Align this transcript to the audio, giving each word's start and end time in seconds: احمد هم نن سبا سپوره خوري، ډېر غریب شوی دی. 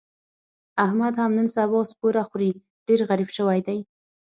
احمد 0.85 1.13
هم 1.21 1.31
نن 1.37 1.47
سبا 1.55 1.79
سپوره 1.91 2.21
خوري، 2.27 2.49
ډېر 2.87 2.99
غریب 3.09 3.29
شوی 3.37 3.59
دی. 3.67 3.79